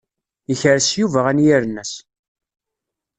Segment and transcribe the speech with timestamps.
[0.49, 1.91] Yekres Yuba anyir-nnes.